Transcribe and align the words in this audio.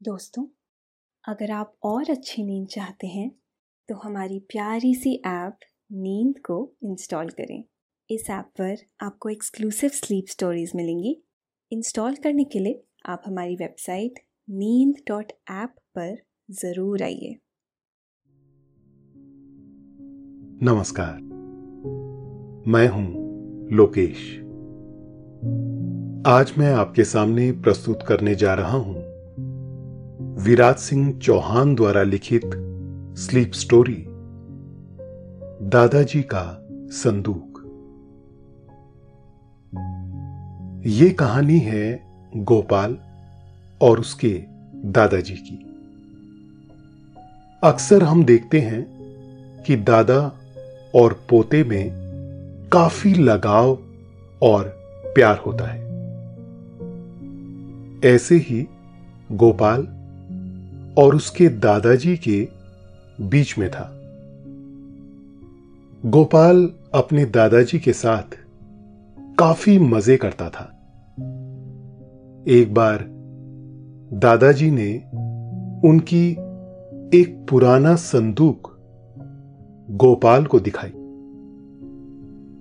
दोस्तों, 0.00 0.44
अगर 1.24 1.50
आप 1.50 1.72
और 1.82 2.10
अच्छी 2.10 2.42
नींद 2.44 2.66
चाहते 2.66 3.06
हैं 3.06 3.30
तो 3.88 3.94
हमारी 3.94 4.38
प्यारी 4.48 4.94
सी 4.94 5.14
ऐप 5.26 5.58
नींद 5.92 6.38
को 6.38 6.56
इंस्टॉल 6.84 7.28
करें। 7.30 7.62
इस 8.10 8.28
ऐप 8.30 8.50
पर 8.60 8.76
आपको 9.00 9.28
एक्सक्लूसिव 9.28 9.90
स्लीप 9.90 10.26
स्टोरीज 10.28 10.72
मिलेंगी। 10.76 11.16
इंस्टॉल 11.72 12.16
करने 12.16 12.44
के 12.44 12.58
लिए 12.58 12.82
आप 13.06 13.22
हमारी 13.26 13.56
वेबसाइट 13.56 14.20
नींद 14.48 15.02
डॉट 15.08 15.32
ऐप 15.52 15.74
पर 15.94 16.16
ज़रूर 16.50 17.02
आइए। 17.02 17.34
नमस्कार। 20.62 21.18
मैं 22.68 22.86
हूँ 22.88 23.70
लोकेश। 23.72 24.28
आज 26.26 26.52
मैं 26.58 26.72
आपके 26.74 27.04
सामने 27.06 27.50
प्रस्तुत 27.52 28.04
करने 28.08 28.34
जा 28.34 28.54
रहा 28.54 28.76
हूँ 28.78 28.95
विराज 30.38 30.76
सिंह 30.76 31.18
चौहान 31.18 31.74
द्वारा 31.74 32.02
लिखित 32.02 32.50
स्लीप 33.18 33.52
स्टोरी, 33.52 34.04
दादाजी 35.68 36.22
का 36.22 36.68
संदूक। 36.72 37.62
ये 40.86 41.10
कहानी 41.10 41.58
है 41.58 42.02
गोपाल 42.36 42.98
और 43.80 44.00
उसके 44.00 44.44
दादाजी 44.74 45.34
की। 45.34 45.56
अक्सर 47.64 48.02
हम 48.02 48.24
देखते 48.24 48.60
हैं 48.60 48.86
कि 49.66 49.76
दादा 49.76 50.32
और 50.94 51.20
पोते 51.30 51.64
में 51.64 51.90
काफ़ी 52.72 53.14
लगाव 53.14 53.78
और 54.42 54.64
प्यार 55.14 55.36
होता 55.36 55.64
है। 55.64 55.80
ऐसे 58.14 58.36
ही 58.36 58.66
गोपाल 59.32 59.95
और 60.98 61.16
उसके 61.16 61.48
दादाजी 61.48 62.16
के 62.16 62.48
बीच 63.20 63.58
में 63.58 63.70
था। 63.70 63.92
गोपाल 66.06 66.70
अपने 66.94 67.24
दादाजी 67.24 67.78
के 67.78 67.92
साथ 67.92 68.36
काफ़ी 69.38 69.78
मज़े 69.78 70.16
करता 70.16 70.48
था। 70.48 70.72
एक 72.48 72.74
बार 72.74 73.06
दादाजी 74.12 74.70
ने 74.70 74.96
उनकी 75.88 76.30
एक 77.14 77.46
पुराना 77.50 77.94
संदूक 77.96 78.76
गोपाल 79.90 80.44
को 80.44 80.60
दिखाई, 80.60 80.92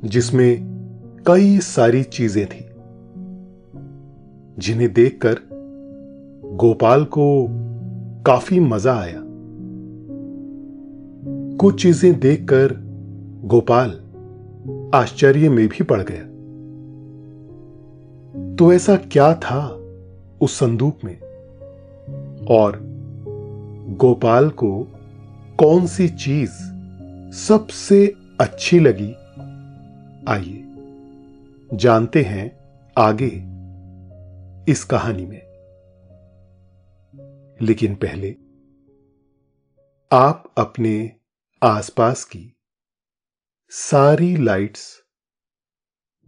जिसमें 0.10 0.76
कई 1.28 1.60
सारी 1.60 2.04
चीज़ें 2.04 2.46
थी, 2.46 2.66
जिन्हें 4.58 4.94
देखकर 4.94 5.40
गोपाल 6.56 7.06
को 7.06 7.48
काफ़ी 8.26 8.60
मज़ा 8.60 9.00
आया। 9.00 9.22
कुछ 11.58 11.82
चीज़ें 11.82 12.20
देखकर 12.20 12.74
गोपाल 13.44 13.90
आश्चर्य 14.94 15.50
में 15.50 15.68
भी 15.68 15.84
पड़ 15.84 16.02
गया। 16.02 16.24
तो 18.56 18.74
ऐसा 18.74 18.96
क्या 18.96 19.34
था 19.34 19.80
उस 20.42 20.60
संदूक 20.60 20.98
में? 21.04 21.20
और 22.50 22.80
गोपाल 23.90 24.50
को 24.50 24.88
कौन 25.60 25.86
सी 25.86 26.10
चीज़ 26.10 26.52
सबसे 27.34 28.14
अच्छी 28.42 28.80
लगी? 28.80 29.14
आइए, 30.28 30.64
जानते 31.74 32.22
हैं 32.22 32.58
आगे 32.98 33.44
इस 34.72 34.84
कहानी 34.84 35.26
में। 35.26 35.45
लेकिन 37.62 37.96
पहले 37.96 38.32
आप 40.12 40.54
अपने 40.58 41.20
आसपास 41.64 42.24
की 42.24 42.58
सारी 43.70 44.38
लाइट्स 44.38 45.04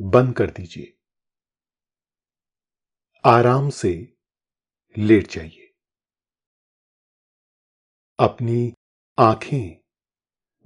बंद 0.01 0.35
कर 0.35 0.51
दीजिए। 0.51 0.97
आराम 3.25 3.69
से 3.69 4.17
लेट 4.97 5.27
जाइए। 5.27 5.73
अपनी 8.19 8.73
आँखें 9.19 9.83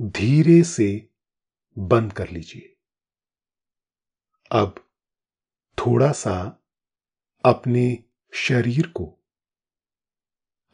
धीरे 0.02 0.64
से 0.64 1.10
बंद 1.78 2.14
कर 2.14 2.30
लीजिए। 2.30 2.76
अब 4.52 4.90
थोड़ा 5.78 6.12
सा 6.12 6.64
अपने 7.46 8.04
शरीर 8.34 8.88
को 8.88 9.21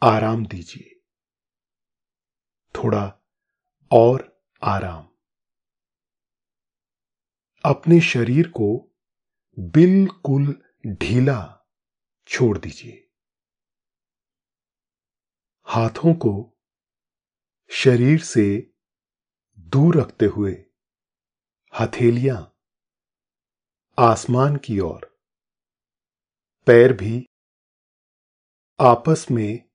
आराम 0.03 0.45
दीजिए। 0.45 1.01
थोड़ा 2.75 3.29
और 3.91 4.43
आराम। 4.63 5.09
अपने 7.65 8.01
शरीर 8.01 8.47
को 8.47 8.95
बिल्कुल 9.59 10.63
ढीला 10.87 11.67
छोड़ 12.27 12.57
दीजिए। 12.57 13.09
हाथों 15.63 16.13
को 16.13 16.57
शरीर 17.71 18.19
से 18.19 18.73
दूर 19.59 20.01
रखते 20.01 20.25
हुए 20.25 20.65
हथेलियाँ 21.79 22.57
आसमान 23.99 24.55
की 24.57 24.79
ओर, 24.79 25.19
पैर 26.65 26.93
भी 26.93 27.25
आपस 28.79 29.27
में 29.31 29.66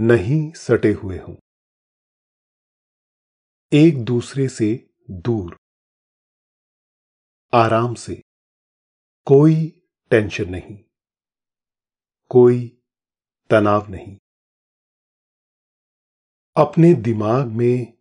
नहीं 0.00 0.52
सटे 0.52 0.92
हुए 0.92 1.18
हों। 1.18 1.36
एक 3.72 4.04
दूसरे 4.04 4.48
से 4.48 4.90
दूर। 5.10 5.58
आराम 7.54 7.94
से। 7.94 8.22
कोई 9.26 9.86
टेंशन 10.10 10.50
नहीं। 10.50 10.84
कोई 12.28 12.82
तनाव 13.50 13.88
नहीं। 13.88 14.18
अपने 16.56 16.94
दिमाग 16.94 17.46
में 17.46 17.98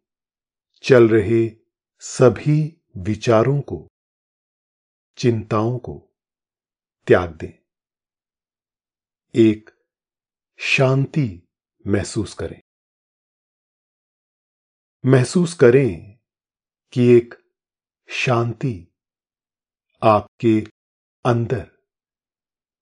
चल 0.84 1.10
रहे 1.10 1.58
सभी 2.00 2.82
विचारों 2.98 3.62
को, 3.62 3.88
चिंताओं 5.18 5.80
को 5.80 6.14
त्याग 7.08 7.36
दें। 7.36 7.66
एक 9.36 9.70
शांति 10.60 11.47
महसूस 11.88 12.34
करें। 12.34 12.62
महसूस 15.06 15.54
करें 15.54 16.20
कि 16.94 17.18
एक 17.18 17.36
शांति 18.10 18.94
आपके 20.04 20.64
अंदर 21.26 21.66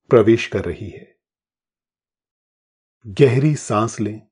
प्रवेश 0.10 0.48
कर 0.48 0.66
रही 0.66 0.90
है। 0.90 1.20
गहरी 3.08 3.56
सांस 3.56 4.00
लें। 4.00 4.28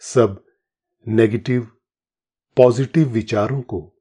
सब 0.00 0.56
नेगेटिव, 1.08 1.62
पॉजिटिव 2.56 3.08
विचारों 3.08 3.62
को 3.62 3.96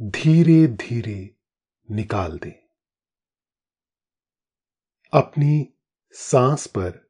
धीरे 0.00 0.66
धीरे 0.66 1.36
निकाल 1.90 2.38
दें। 2.38 2.68
अपनी 5.12 5.74
सांस 6.12 6.66
पर 6.66 7.09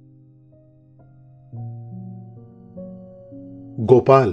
गोपाल। 3.81 4.29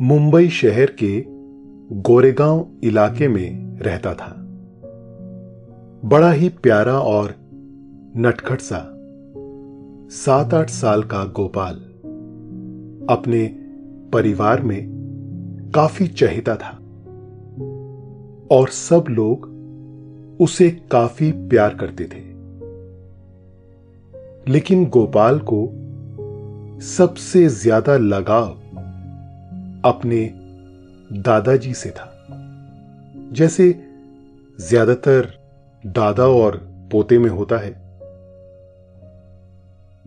मुंबई 0.00 0.48
शहर 0.48 0.96
के 1.02 1.24
गोरेगांव 2.00 2.68
इलाके 2.84 3.28
में 3.28 3.78
रहता 3.78 4.14
था। 4.14 4.36
बड़ा 6.04 6.32
ही 6.32 6.48
प्यारा 6.48 6.98
और 6.98 7.34
नटखट 8.16 8.58
सा 8.60 8.88
सात 10.10 10.54
आठ 10.54 10.70
साल 10.70 11.02
का 11.02 11.24
गोपाल 11.24 11.74
अपने 13.10 13.46
परिवार 14.12 14.62
में 14.62 14.88
काफ़ी 15.74 16.06
चहेता 16.06 16.56
था 16.56 16.78
और 18.56 18.68
सब 18.68 19.04
लोग 19.10 19.48
उसे 20.40 20.70
काफ़ी 20.70 21.32
प्यार 21.32 21.74
करते 21.74 22.04
थे। 22.04 22.32
लेकिन 24.52 24.86
गोपाल 24.86 25.38
को 25.38 25.78
सबसे 26.82 27.48
ज़्यादा 27.48 27.96
लगाव 27.96 28.48
अपने 29.84 30.30
दादाजी 31.12 31.74
से 31.74 31.90
था। 31.90 32.08
जैसे 33.32 33.86
ज़्यादातर 34.60 35.28
दादा 35.86 36.26
और 36.26 36.56
पोते 36.92 37.18
में 37.18 37.30
होता 37.30 37.58
है। 37.58 37.70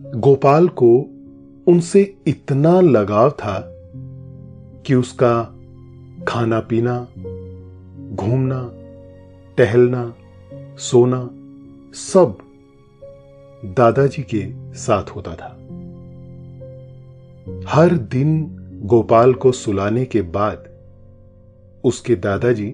गोपाल 0.00 0.68
को 0.68 0.92
उनसे 1.66 2.14
इतना 2.26 2.80
लगाव 2.80 3.30
था 3.30 3.58
कि 4.86 4.94
उसका 4.94 5.42
खाना 6.28 6.60
पीना, 6.60 7.00
घूमना, 8.14 8.70
टहलना, 9.58 10.14
सोना 10.78 11.30
सब 11.94 12.38
दादाजी 13.64 14.22
के 14.22 14.74
साथ 14.74 15.04
होता 15.04 15.34
था। 15.34 15.56
हर 17.66 17.96
दिन 17.96 18.56
गोपाल 18.84 19.34
को 19.34 19.52
सुलाने 19.52 20.04
के 20.04 20.22
बाद 20.22 20.68
उसके 21.84 22.14
दादाजी 22.14 22.70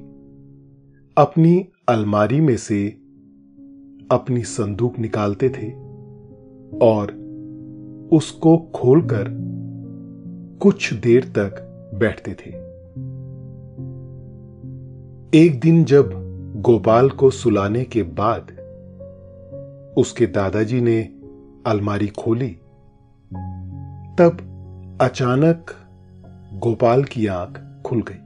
अपनी 1.19 1.69
अलमारी 1.89 2.41
में 2.41 2.57
से 2.57 2.89
अपनी 4.11 4.43
संदूक 4.43 4.99
निकालते 4.99 5.49
थे 5.49 5.73
और 6.79 7.13
उसको 8.13 8.59
खोलकर 8.59 9.25
कुछ 10.63 10.95
देर 10.95 11.25
तक 11.25 11.69
बैठते 11.95 12.31
थे। 12.31 12.51
एक 15.39 15.61
दिन 15.61 15.85
जब 15.85 16.11
गोपाल 16.57 17.11
को 17.11 17.31
सुलाने 17.31 17.85
के 17.85 18.03
बाद 18.03 18.43
उसके 19.99 20.27
दादाजी 20.27 20.81
ने 20.81 21.03
अलमारी 21.67 22.09
खोली, 22.09 22.51
तब 24.19 24.49
अचानक 25.02 25.70
गोपाल 26.54 27.04
की 27.04 27.26
आँख 27.26 27.82
खुल 27.87 28.02
गई 28.08 28.19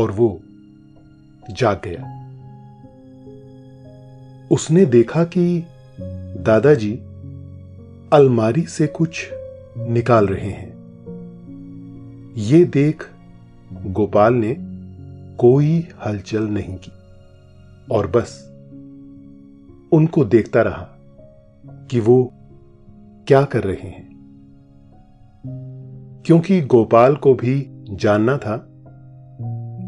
और 0.00 0.10
वो 0.10 0.40
जाग 1.50 1.80
गया। 1.84 2.20
उसने 4.52 4.86
देखा 4.86 5.24
कि 5.24 5.64
दादाजी 6.40 6.92
अलमारी 8.12 8.62
से 8.62 8.86
कुछ 8.86 9.30
निकाल 9.78 10.26
रहे 10.26 10.50
हैं। 10.50 10.70
ये 12.36 12.64
देख 12.64 13.10
गोपाल 13.72 14.34
ने 14.34 14.56
कोई 15.36 15.88
हलचल 16.06 16.42
नहीं 16.42 16.76
की 16.76 16.92
और 17.90 18.06
बस 18.06 18.46
उनको 19.92 20.24
देखता 20.24 20.62
रहा 20.62 20.88
कि 21.66 22.00
वो 22.00 22.32
क्या 23.26 23.44
कर 23.44 23.64
रहे 23.64 23.88
हैं। 23.88 24.09
क्योंकि 26.26 26.60
गोपाल 26.60 27.16
को 27.16 27.34
भी 27.34 27.84
जानना 27.90 28.36
था 28.36 28.66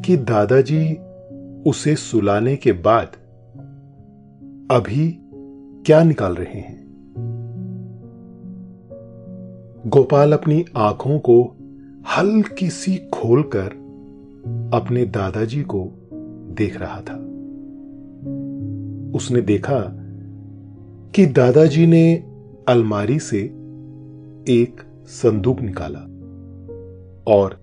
कि 0.05 0.17
दादाजी 0.17 0.95
उसे 1.71 1.97
सुलाने 1.97 2.57
के 2.57 2.73
बाद 2.73 3.07
अभी 4.71 5.19
क्या 5.87 6.05
निकाल 6.05 6.35
रहे 6.35 6.61
हैं। 6.61 6.83
गोपाल 9.87 10.33
अपनी 10.33 10.65
आँखों 10.77 11.19
को 11.19 11.57
हल्की 12.17 12.71
सी 12.71 12.97
खोलकर 12.97 13.67
अपने 14.75 15.05
दादाजी 15.05 15.63
को 15.63 15.89
देख 16.51 16.81
रहा 16.81 17.01
था। 17.01 17.15
उसने 19.17 19.41
देखा 19.41 19.81
कि 21.15 21.27
दादाजी 21.27 21.87
ने 21.87 22.25
अलमारी 22.69 23.19
से 23.19 23.39
एक 24.49 25.05
संदूक 25.07 25.61
निकाला। 25.61 26.09
और 27.27 27.61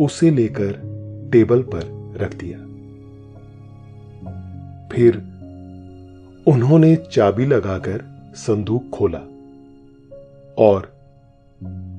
उसे 0.00 0.30
लेकर 0.30 0.94
टेबल 1.32 1.62
पर 1.62 2.14
रख 2.16 2.34
दिया। 2.34 2.58
फिर 4.88 5.16
उन्होंने 6.46 6.96
चाबी 6.96 7.46
लगाकर 7.46 8.04
संदूक 8.36 8.90
खोला 8.90 9.18
और 10.58 10.94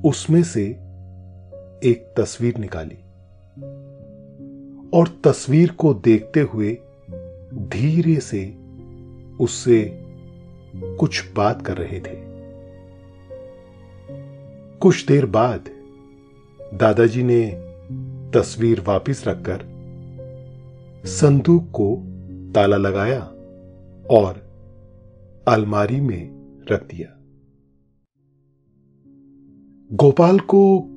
उसमें 0.04 0.42
से 0.42 0.64
एक 1.84 2.14
तस्वीर 2.16 2.56
निकाली 2.58 2.96
और 4.98 5.20
तस्वीर 5.24 5.70
को 5.70 5.94
देखते 5.94 6.40
हुए 6.40 6.78
धीरे 7.54 8.20
से 8.20 8.56
उससे 9.40 10.02
कुछ 10.76 11.32
बात 11.36 11.66
कर 11.66 11.76
रहे 11.76 12.00
थे। 12.00 12.26
कुछ 14.78 15.06
देर 15.06 15.26
बाद 15.26 15.75
दादाजी 16.74 17.22
ने 17.22 17.62
तस्वीर 18.34 18.80
वापस 18.80 19.24
रखकर 19.28 19.76
संदूक 21.06 21.70
को 21.70 22.02
ताला 22.54 22.76
लगाया 22.76 23.20
और 24.10 24.46
अलमारी 25.48 26.00
में 26.00 26.36
रख 26.72 26.82
दिया। 26.82 27.18
गोपाल 29.92 30.38
को 30.40 30.88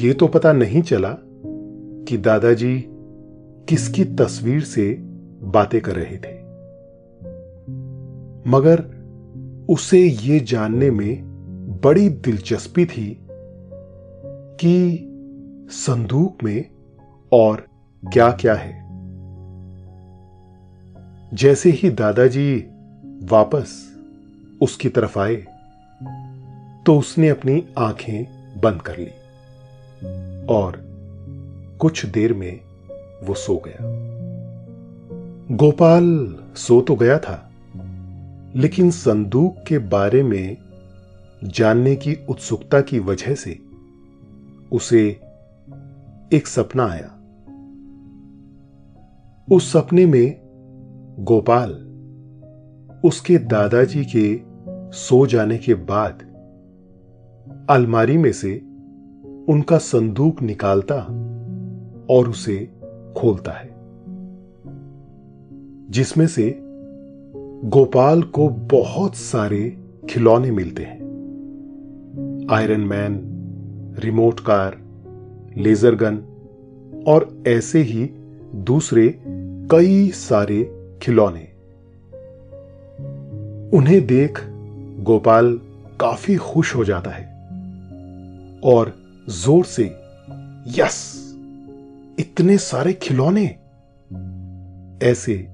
यह 0.00 0.12
तो 0.12 0.26
पता 0.26 0.52
नहीं 0.52 0.82
चला 0.82 1.16
कि 2.08 2.16
दादाजी 2.16 2.84
किसकी 3.68 4.04
तस्वीर 4.04 4.60
से 4.60 4.94
बातें 5.42 5.80
कर 5.80 5.92
रहे 5.94 6.16
थे। 6.16 6.36
मगर 8.50 8.96
उसे 9.68 10.06
यह 10.06 10.44
जानने 10.44 10.90
में 10.90 11.36
बड़ी 11.84 12.08
दिलचस्पी 12.08 12.86
थी 12.86 13.26
कि 14.60 15.05
संदूक 15.70 16.44
में 16.44 16.64
और 17.32 17.66
क्या 18.04 18.32
क्या 18.32 18.54
है? 18.54 18.86
जैसे 21.34 21.70
ही 21.70 21.90
दादाजी 21.90 22.56
वापस 23.22 23.96
उसकी 24.60 24.88
तरफ़ 24.88 25.18
आए 25.18 25.36
तो 26.86 26.98
उसने 26.98 27.28
अपनी 27.28 27.64
आँखें 27.78 28.24
बंद 28.60 28.82
कर 28.82 28.96
ली 28.98 29.10
और 30.46 30.82
कुछ 31.78 32.06
देर 32.06 32.34
में 32.34 32.60
वो 33.24 33.34
सो 33.34 33.62
गया। 33.66 33.78
गोपाल 35.56 36.36
सो 36.56 36.80
तो 36.80 36.94
गया 36.94 37.18
था, 37.18 37.50
लेकिन 38.56 38.90
संदूक 38.90 39.64
के 39.68 39.78
बारे 39.78 40.22
में 40.22 40.56
जानने 41.44 41.96
की 41.96 42.16
उत्सुकता 42.28 42.80
की 42.80 42.98
वजह 42.98 43.34
से 43.34 43.58
उसे 44.72 45.20
एक 46.32 46.46
सपना 46.46 46.86
आया। 46.86 47.12
उस 49.52 49.72
सपने 49.72 50.06
में 50.06 50.40
गोपाल 51.20 51.70
उसके 53.04 53.38
दादाजी 53.38 54.04
के 54.04 54.40
सो 54.92 55.26
जाने 55.26 55.58
के 55.58 55.74
बाद 55.74 56.22
अलमारी 57.70 58.16
में 58.16 58.32
से 58.32 58.56
उनका 59.48 59.78
संदूक 59.78 60.42
निकालता 60.42 60.94
और 62.10 62.28
उसे 62.28 62.56
खोलता 63.16 63.52
है, 63.52 63.68
जिसमें 65.90 66.26
से 66.26 66.58
गोपाल 67.64 68.22
को 68.22 68.48
बहुत 68.48 69.14
सारे 69.14 69.78
खिलौने 70.10 70.50
मिलते 70.50 70.82
हैं। 70.82 70.96
Iron 72.50 72.80
Man, 72.80 73.20
remote 73.98 74.40
car 74.40 74.85
laser 75.56 75.94
gun 75.94 76.16
और 77.06 77.42
ऐसे 77.46 77.78
ही 77.82 78.04
दूसरे 78.54 79.20
कई 79.70 80.10
सारे 80.10 80.88
खिलौने। 81.02 81.48
उन्हें 83.76 84.06
देख 84.06 84.40
गोपाल 85.00 85.60
काफ़ी 86.00 86.36
खुश 86.36 86.76
हो 86.76 86.84
जाता 86.84 87.10
है 87.10 87.24
और 88.64 88.92
ज़ोर 89.28 89.64
से, 89.64 89.84
यस, 90.68 91.22
इतने 92.18 92.58
सारे 92.58 92.92
खिलौने! 92.92 93.46
ऐसे 95.02 95.48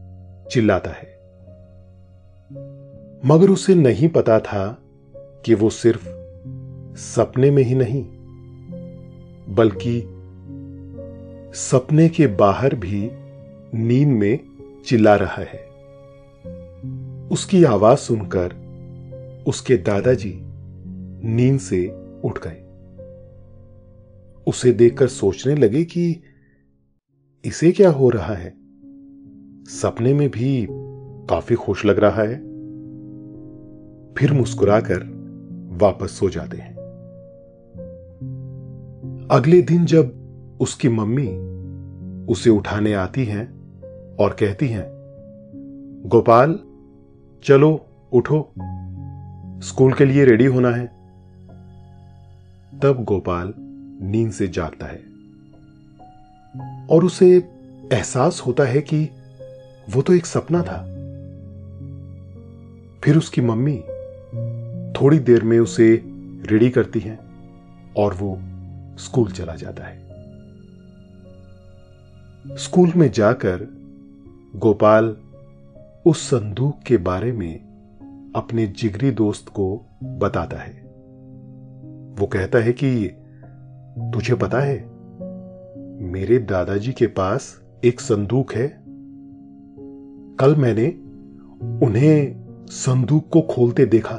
चिल्लाता 0.53 0.91
है। 0.91 1.13
मगर 3.27 3.51
उसे 3.51 3.75
नहीं 3.75 4.09
पता 4.09 4.41
था 4.41 4.79
कि 5.17 5.55
वो 5.55 5.71
सिर्फ़ 5.71 6.09
सपने 6.97 7.51
में 7.51 7.63
ही 7.63 7.75
नहीं 7.75 8.05
बल्कि 9.55 10.09
सपने 11.59 12.09
के 12.09 12.27
बाहर 12.27 12.75
भी 12.75 13.11
नींद 13.75 14.09
में 14.09 14.39
चिल्ला 14.85 15.17
रहा 15.17 15.43
है। 15.43 15.73
उसकी 17.29 17.65
आवाज़ 17.65 17.99
सुनकर 17.99 18.63
उसके 19.47 19.77
दादाजी 19.77 20.35
नींद 21.25 21.61
से 21.61 21.89
उठ 22.25 22.39
गए। 22.47 22.59
उसे 24.47 24.73
देखकर 24.73 25.07
सोचने 25.07 25.55
लगे 25.55 25.85
कि 25.85 26.23
इसे 27.45 27.73
क्या 27.73 27.91
हो 27.91 28.11
रहा 28.11 28.35
है? 28.35 28.55
सपने 29.65 30.15
में 30.15 30.31
भी 30.31 30.69
काफ़ी 31.31 31.57
खुश 31.57 31.85
लग 31.85 31.99
रहा 31.99 32.23
है। 32.23 32.35
फिर 34.15 34.33
मुस्कुराकर 34.33 35.23
वापस 35.73 36.11
सो 36.11 36.31
जाते 36.31 36.57
हैं। 36.57 36.72
अगले 39.33 39.63
दिन 39.63 39.85
जब 39.85 40.15
उसकी 40.61 40.89
मम्मी 40.89 41.29
उसे 42.33 42.51
उठाने 42.51 42.93
आती 42.93 43.25
हैं 43.25 43.45
और 44.17 44.31
कहती 44.31 44.69
हैं, 44.69 44.85
गोपाल, 46.07 46.59
चलो, 47.45 47.87
उठो, 48.13 48.53
स्कूल 49.61 49.93
के 49.93 50.05
लिए 50.05 50.25
रेडी 50.25 50.45
होना 50.45 50.71
है। 50.71 50.87
तब 52.83 53.05
गोपाल 53.09 53.55
नींद 54.03 54.33
से 54.33 54.49
जागता 54.49 54.87
है 54.87 55.03
और 56.87 57.05
उसे 57.05 57.37
एहसास 57.93 58.43
होता 58.47 58.65
है 58.65 58.81
कि 58.81 59.11
वो 59.91 60.03
तो 60.03 60.15
एक 60.15 60.27
सपना 60.27 60.63
था। 60.63 60.83
फिर 63.05 63.17
उसकी 63.17 63.41
मम्मी 63.41 63.79
थोड़ी 64.93 65.19
देर 65.19 65.43
में 65.43 65.59
उसे 65.59 66.03
रेडी 66.47 66.71
करती 66.71 67.01
हैं 67.01 67.19
और 67.97 68.15
वो 68.15 68.39
स्कूल 69.05 69.31
चला 69.31 69.55
जाता 69.55 69.85
है। 69.85 70.13
स्कूल 72.57 72.93
में 72.97 73.11
जाकर 73.11 73.67
गोपाल 74.57 75.17
उस 76.07 76.27
संदूक 76.27 76.81
के 76.87 76.97
बारे 76.97 77.33
में 77.33 77.61
अपने 78.37 78.67
जिगरी 78.67 79.11
दोस्त 79.11 79.49
को 79.49 79.87
बताता 80.03 80.57
है। 80.57 80.73
वो 82.19 82.27
कहता 82.27 82.59
है 82.59 82.73
कि, 82.73 83.09
तुझे 84.15 84.35
पता 84.35 84.61
है, 84.61 84.85
मेरे 86.03 86.39
दादाजी 86.39 86.93
के 86.93 87.07
पास 87.07 87.63
एक 87.85 88.01
संदूक 88.01 88.55
है। 88.55 88.83
कल 90.37 90.57
मैंने 90.57 90.89
उन्हें 91.87 92.43
संदूक 92.67 93.29
को 93.29 93.41
खोलते 93.41 93.87
देखा 93.87 94.15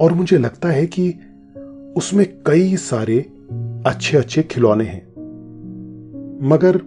और 0.00 0.12
मुझे 0.12 0.38
लगता 0.38 0.68
है 0.68 0.86
कि 0.86 1.14
उसमें 1.96 2.42
कई 2.46 2.76
सारे 2.76 3.31
अच्छे 3.86 4.16
अच्छे 4.16 4.42
खिलौने 4.42 4.84
हैं। 4.84 5.12
मगर 6.42 6.82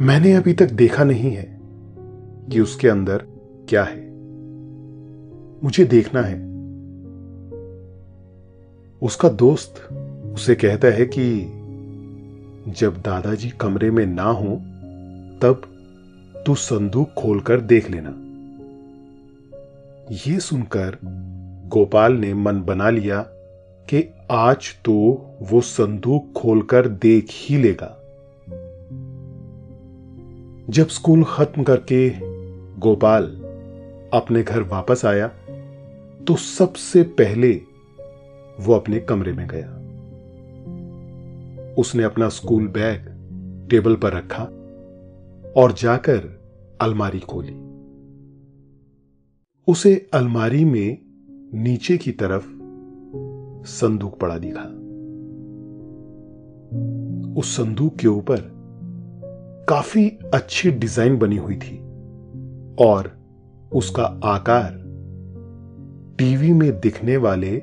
मैंने 0.00 0.32
अभी 0.32 0.52
तक 0.52 0.70
देखा 0.70 1.04
नहीं 1.04 1.30
है 1.30 1.60
कि 2.50 2.60
उसके 2.60 2.88
अंदर 2.88 3.26
क्या 3.68 3.84
है। 3.84 4.10
मुझे 5.64 5.84
देखना 5.84 6.22
है। 6.22 6.50
उसका 9.02 9.28
दोस्त 9.28 9.92
उसे 10.34 10.54
कहता 10.54 10.88
है 10.88 11.06
कि 11.06 11.40
जब 12.72 12.96
दादाजी 12.96 13.50
कमरे 13.50 13.90
में 13.90 14.06
ना 14.06 14.22
हो, 14.22 14.56
तब 15.42 15.62
तू 16.46 16.54
संदूक 16.54 17.10
खोलकर 17.18 17.60
देख 17.60 17.90
लेना। 17.90 18.10
यह 20.26 20.38
सुनकर 20.38 20.98
गोपाल 21.68 22.12
ने 22.12 22.34
मन 22.34 22.62
बना 22.62 22.90
लिया 22.90 23.26
कि 23.88 24.14
आज 24.30 24.74
तो 24.84 24.94
वो 25.42 25.60
संदूक 25.60 26.32
खोलकर 26.36 26.88
देख 26.88 27.26
ही 27.30 27.56
लेगा। 27.56 27.96
जब 30.70 30.88
स्कूल 30.88 31.24
खत्म 31.24 31.62
करके 31.62 32.10
गोपाल 32.78 33.24
अपने 34.14 34.42
घर 34.42 34.62
वापस 34.62 35.04
आया 35.04 35.28
तो 36.26 36.36
सबसे 36.36 37.02
पहले 37.02 37.52
वो 38.60 38.74
अपने 38.74 39.00
कमरे 39.00 39.32
में 39.32 39.46
गया। 39.50 39.76
उसने 41.74 42.02
अपना 42.02 42.28
स्कूल 42.28 42.66
बैग 42.68 43.06
टेबल 43.70 43.96
पर 43.96 44.12
रखा 44.12 44.44
और 45.56 45.72
जाकर 45.72 46.40
अलमारी 46.80 47.20
खोली। 47.20 47.54
उसे 49.68 49.94
अलमारी 50.14 50.64
में 50.64 50.98
नीचे 51.54 51.98
की 51.98 52.12
तरफ़ 52.12 52.59
संदूक 53.64 54.18
पड़ा 54.18 54.38
दिखा। 54.38 54.64
उस 57.40 57.56
संदूक 57.56 57.96
के 57.96 58.08
ऊपर 58.08 58.36
काफ़ी 59.68 60.18
अच्छी 60.34 60.70
डिज़ाइन 60.70 61.18
बनी 61.18 61.36
हुई 61.36 61.56
थी 61.56 61.78
और 62.80 63.18
उसका 63.72 64.20
आकार 64.24 64.80
टीवी 66.18 66.52
में 66.52 66.80
दिखने 66.80 67.16
वाले 67.16 67.62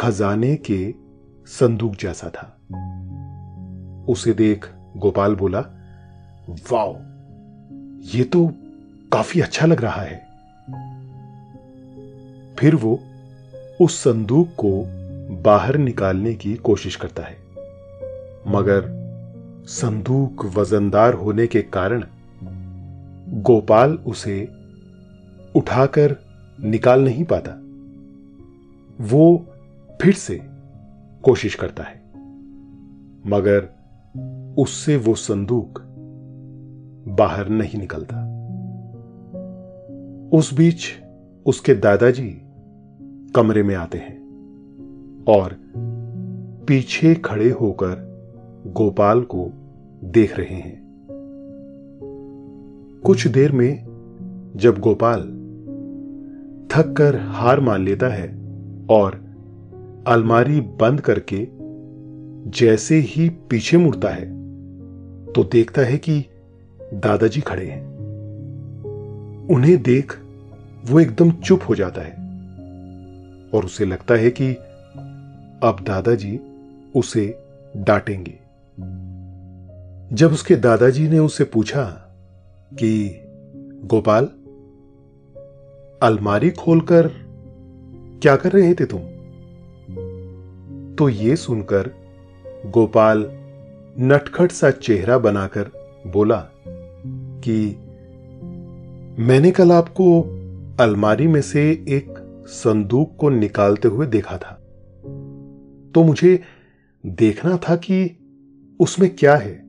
खजाने 0.00 0.56
के 0.56 0.94
संदूक 1.46 1.94
जैसा 1.94 2.28
था। 2.28 2.54
उसे 4.08 4.32
देख 4.32 4.66
गोपाल 4.96 5.34
बोला, 5.34 5.60
वाओ, 6.72 6.96
ये 8.16 8.24
तो 8.24 8.52
काफ़ी 9.12 9.40
अच्छा 9.40 9.66
लग 9.66 9.80
रहा 9.80 10.02
है। 10.02 10.28
फिर 12.56 12.74
वो 12.74 13.00
उस 13.80 13.98
संदूक 13.98 14.48
को 14.48 14.97
बाहर 15.30 15.76
निकालने 15.76 16.34
की 16.34 16.54
कोशिश 16.54 16.96
करता 16.96 17.22
है। 17.22 17.36
मगर 18.48 18.98
संदूक 19.64 20.44
वजनदार 20.44 21.14
होने 21.14 21.46
के 21.46 21.62
कारण 21.62 22.04
गोपाल 23.42 23.92
उसे 23.92 24.48
उठाकर 25.56 26.16
निकाल 26.60 27.04
नहीं 27.04 27.24
पाता। 27.24 27.50
वो 29.04 29.46
फिर 30.02 30.14
से 30.14 30.40
कोशिश 31.22 31.54
करता 31.54 31.82
है। 31.82 32.02
मगर 33.26 33.68
उससे 34.58 34.96
वो 34.96 35.14
संदूक 35.14 35.82
बाहर 37.08 37.48
नहीं 37.48 37.78
निकलता। 37.78 38.16
उस 40.38 40.54
बीच 40.54 40.84
उसके 41.46 41.74
दादाजी 41.74 42.42
कमरे 43.34 43.62
में 43.62 43.74
आते 43.74 43.98
हैं। 43.98 44.17
और 45.28 45.56
पीछे 46.68 47.14
खड़े 47.14 47.50
होकर 47.50 48.08
गोपाल 48.66 49.20
को 49.20 49.50
देख 50.04 50.38
रहे 50.38 50.54
हैं। 50.54 50.88
कुछ 53.04 53.26
देर 53.26 53.52
में 53.52 53.84
जब 54.56 54.78
गोपाल 54.78 55.20
थक 56.70 56.94
कर 56.98 57.16
हार 57.16 57.60
मान 57.60 57.84
लेता 57.84 58.08
है 58.08 58.28
और 58.90 59.20
अलमारी 60.06 60.60
बंद 60.60 61.00
करके 61.00 61.48
जैसे 62.50 62.96
ही 62.98 63.28
पीछे 63.28 63.76
मुड़ता 63.76 64.08
है 64.08 64.26
तो 65.32 65.44
देखता 65.44 65.82
है 65.82 65.98
कि 65.98 66.24
दादाजी 66.94 67.40
खड़े 67.40 67.66
हैं। 67.66 67.88
उन्हें 69.50 69.82
देख 69.82 70.18
वो 70.86 71.00
एकदम 71.00 71.30
चुप 71.30 71.60
हो 71.68 71.74
जाता 71.74 72.00
है 72.00 72.12
और 73.54 73.64
उसे 73.64 73.84
लगता 73.84 74.14
है 74.14 74.30
कि 74.30 74.56
अब 75.62 75.76
दादाजी 75.80 76.40
उसे 76.96 77.38
डांटेंगे। 77.76 78.38
जब 80.16 80.32
उसके 80.32 80.56
दादाजी 80.56 81.08
ने 81.08 81.18
उसे 81.18 81.44
पूछा 81.44 81.84
कि, 82.74 83.20
गोपाल, 83.84 84.24
अलमारी 86.02 86.50
खोलकर 86.50 87.08
क्या 88.22 88.36
कर 88.36 88.52
रहे 88.52 88.74
थे 88.74 88.84
तुम? 88.84 89.00
तो 90.94 91.08
यह 91.08 91.34
सुनकर 91.34 91.90
गोपाल 92.66 93.30
नटखट 93.98 94.52
सा 94.52 94.70
चेहरा 94.70 95.18
बनाकर 95.18 95.70
बोला 96.06 96.48
कि, 97.44 97.76
मैंने 99.22 99.50
कल 99.50 99.72
आपको 99.72 100.22
अलमारी 100.80 101.26
में 101.26 101.42
से 101.42 101.70
एक 101.70 102.14
संदूक 102.48 103.16
को 103.18 103.28
निकालते 103.28 103.88
हुए 103.88 104.06
देखा 104.06 104.36
था। 104.36 104.57
तो 105.94 106.04
मुझे 106.04 106.42
देखना 107.06 107.56
था 107.56 107.76
कि 107.76 108.18
उसमें 108.80 109.16
क्या 109.16 109.36
है। 109.36 109.68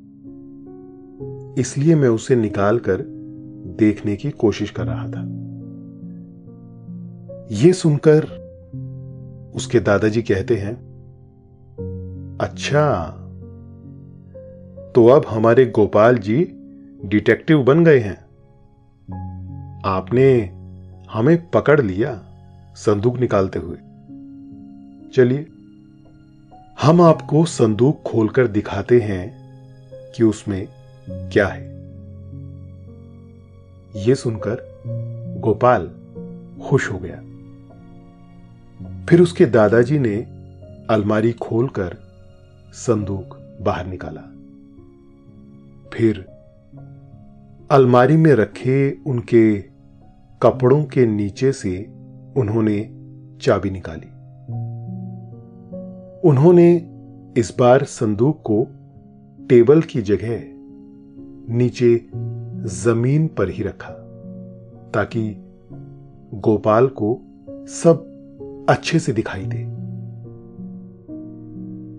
इसलिए 1.60 1.96
मैं 1.96 2.10
उसे 2.10 2.36
निकालकर 2.36 3.02
देखने 3.80 4.16
की 4.16 4.32
कोशिश 4.32 4.70
कर 4.70 4.84
रहा 4.86 5.08
था। 5.08 5.22
यह 7.52 7.72
सुनकर 7.72 8.24
उसके 9.56 9.80
दादाजी 9.80 10.22
कहते 10.22 10.56
हैं 10.56 10.90
अच्छा 12.42 13.16
तो 14.96 15.08
अब 15.08 15.26
हमारे 15.30 15.66
गोपाल 15.66 16.18
जी 16.18 16.56
डिटेक्टिव 17.06 17.64
बन 17.64 17.84
गए 17.84 18.00
हैं। 18.00 18.30
आपने 19.86 20.54
हमें 21.12 21.50
पकड़ 21.50 21.82
लिया 21.82 22.24
संदूक 22.76 23.18
निकालते 23.18 23.60
हुए। 23.60 23.78
चलिए 25.14 25.48
हम 26.82 27.02
आपको 27.02 27.46
संदूक 27.46 28.02
खोलकर 28.02 28.48
दिखाते 28.48 29.00
हैं 29.00 29.40
कि 30.16 30.24
उसमें 30.24 30.68
क्या 31.10 31.48
है। 31.48 31.68
यह 34.08 34.16
सुनकर 34.16 34.84
गोपाल 35.40 35.88
खुश 36.64 36.92
हो 36.92 37.00
गया। 37.00 37.16
फिर 39.06 39.22
उसके 39.22 39.46
दादाजी 39.46 40.00
ने 40.00 40.16
अलमारी 40.90 41.32
खोलकर 41.32 41.98
संदूक 42.74 43.58
बाहर 43.62 43.86
निकाला। 43.86 44.22
फिर 45.94 46.20
अलमारी 47.72 48.18
में 48.18 48.32
रखे 48.32 48.98
उनके 49.08 49.62
कपड़ों 50.42 50.84
के 50.84 51.06
नीचे 51.06 51.52
से 51.52 51.86
उन्होंने 52.38 52.80
चाबी 53.42 53.70
निकाली। 53.70 54.19
उन्होंने 56.26 56.92
इस 57.38 57.56
बार 57.60 57.84
संदूक 57.84 58.42
को 58.42 58.68
टेबल 59.48 59.82
की 59.82 60.02
जगह 60.02 60.42
नीचे 61.56 62.06
ज़मीन 62.70 63.28
पर 63.28 63.50
ही 63.50 63.64
रखा, 63.64 63.94
ताकि 64.94 65.36
गोपाल 66.34 66.88
को 66.88 67.20
सब 67.50 68.06
अच्छे 68.70 69.00
से 69.00 69.14
दिखाई 69.14 69.46
दे। 69.46 69.58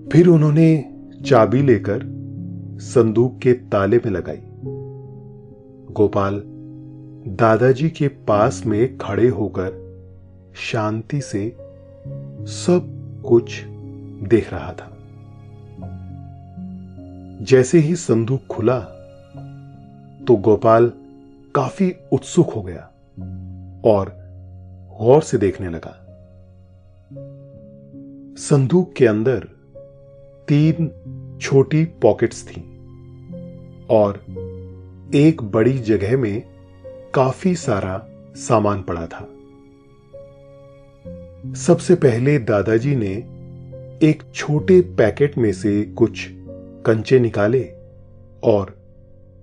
फिर 0.08 0.26
उन्होंने 0.26 0.94
चाबी 1.26 1.62
लेकर 1.62 2.00
संदूक 2.76 3.38
के 3.38 3.52
ताले 3.52 3.96
में 3.96 4.10
लगाई। 4.10 4.42
गोपाल 5.92 6.42
दादाजी 7.36 7.90
के 7.90 8.08
पास 8.08 8.62
में 8.66 8.98
खड़े 8.98 9.28
होकर 9.28 9.70
शांति 10.54 11.20
से 11.20 11.56
सब 12.46 12.96
कुछ 13.26 13.64
देख 14.22 14.52
रहा 14.52 14.72
था। 14.72 14.96
जैसे 17.44 17.78
ही 17.78 17.96
संदूक 17.96 18.46
खुला 18.46 18.80
तो 20.28 20.36
गोपाल 20.36 20.92
काफ़ी 21.54 21.94
उत्सुक 22.12 22.50
हो 22.50 22.62
गया 22.62 22.82
और 23.84 24.16
गौर 25.00 25.22
से 25.22 25.38
देखने 25.38 25.68
लगा। 25.70 26.06
संदूक 28.38 28.92
के 28.92 29.06
अंदर 29.06 29.48
तीन 30.48 30.90
छोटी 31.42 31.84
पॉकेट्स 31.84 32.48
थीं 32.48 32.62
और 33.86 34.24
एक 35.14 35.42
बड़ी 35.42 35.78
जगह 35.78 36.16
में 36.16 36.42
काफ़ी 37.14 37.54
सारा 37.54 38.06
सामान 38.36 38.82
पड़ा 38.82 39.06
था। 39.06 39.28
सबसे 41.54 41.94
पहले 41.94 42.38
दादाजी 42.38 42.96
ने 42.96 43.39
एक 44.02 44.22
छोटे 44.34 44.80
पैकेट 44.80 45.38
में 45.38 45.52
से 45.52 45.84
कुछ 45.84 46.28
कंचे 46.86 47.20
निकाले 47.20 47.64
और 48.44 48.82